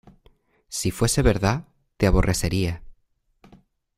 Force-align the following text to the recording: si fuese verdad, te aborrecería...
si 0.67 0.89
fuese 0.89 1.21
verdad, 1.21 1.67
te 1.97 2.07
aborrecería... 2.07 2.81